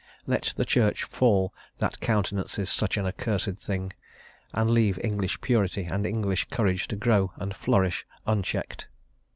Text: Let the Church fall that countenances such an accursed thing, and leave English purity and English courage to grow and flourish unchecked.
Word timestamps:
Let 0.25 0.53
the 0.57 0.65
Church 0.65 1.03
fall 1.03 1.53
that 1.77 1.99
countenances 1.99 2.71
such 2.71 2.97
an 2.97 3.05
accursed 3.05 3.57
thing, 3.57 3.93
and 4.51 4.71
leave 4.71 4.97
English 5.05 5.41
purity 5.41 5.83
and 5.83 6.07
English 6.07 6.47
courage 6.49 6.87
to 6.87 6.95
grow 6.95 7.33
and 7.37 7.55
flourish 7.55 8.07
unchecked. 8.25 8.87